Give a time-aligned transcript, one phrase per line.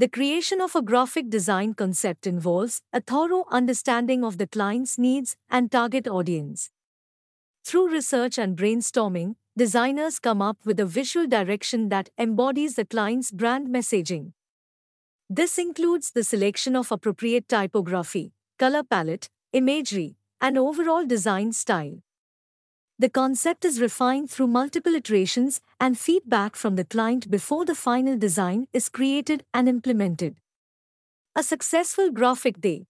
[0.00, 5.36] The creation of a graphic design concept involves a thorough understanding of the client's needs
[5.50, 6.70] and target audience.
[7.64, 13.32] Through research and brainstorming, designers come up with a visual direction that embodies the client's
[13.32, 14.34] brand messaging.
[15.28, 21.98] This includes the selection of appropriate typography, color palette, imagery, and overall design style.
[23.00, 28.18] The concept is refined through multiple iterations and feedback from the client before the final
[28.18, 30.36] design is created and implemented.
[31.36, 32.86] A successful graphic day